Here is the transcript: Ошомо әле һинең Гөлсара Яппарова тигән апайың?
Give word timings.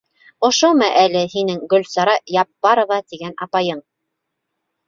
Ошомо 0.47 0.87
әле 1.01 1.21
һинең 1.33 1.59
Гөлсара 1.73 2.17
Яппарова 2.39 2.99
тигән 3.13 3.39
апайың? 3.47 3.85